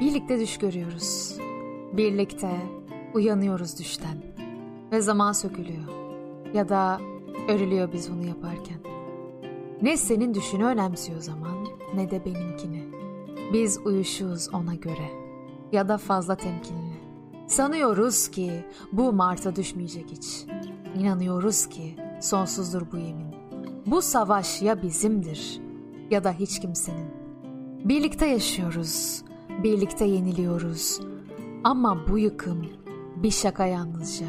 [0.00, 1.38] Birlikte düş görüyoruz.
[1.92, 2.50] Birlikte
[3.14, 4.16] uyanıyoruz düşten.
[4.92, 5.88] Ve zaman sökülüyor.
[6.54, 7.00] Ya da
[7.48, 8.78] örülüyor biz bunu yaparken.
[9.82, 12.84] Ne senin düşünü önemsiyor zaman ne de benimkini.
[13.52, 15.10] Biz uyuşuğuz ona göre.
[15.72, 16.94] Ya da fazla temkinli.
[17.46, 20.44] Sanıyoruz ki bu Mart'a düşmeyecek hiç.
[20.98, 23.34] İnanıyoruz ki sonsuzdur bu yemin.
[23.86, 25.60] Bu savaş ya bizimdir
[26.10, 27.08] ya da hiç kimsenin.
[27.84, 29.22] Birlikte yaşıyoruz,
[29.62, 31.00] birlikte yeniliyoruz.
[31.64, 32.66] Ama bu yıkım
[33.16, 34.26] bir şaka yalnızca,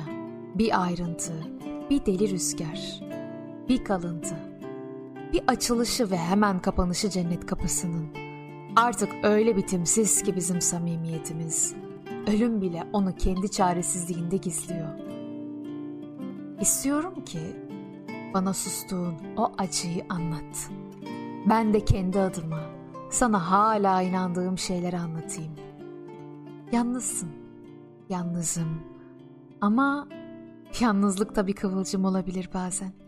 [0.56, 1.34] bir ayrıntı,
[1.90, 3.02] bir deli rüzgar,
[3.70, 4.36] bir kalıntı,
[5.34, 8.06] bir açılışı ve hemen kapanışı cennet kapısının.
[8.76, 11.76] Artık öyle bitimsiz ki bizim samimiyetimiz.
[12.28, 15.00] Ölüm bile onu kendi çaresizliğinde gizliyor.
[16.62, 17.40] İstiyorum ki
[18.34, 20.70] bana sustuğun o acıyı anlat.
[21.50, 22.75] Ben de kendi adıma
[23.10, 25.52] sana hala inandığım şeyleri anlatayım.
[26.72, 27.30] Yalnızsın,
[28.10, 28.82] yalnızım
[29.62, 30.08] ama
[30.80, 33.05] yalnızlık da bir kıvılcım olabilir bazen.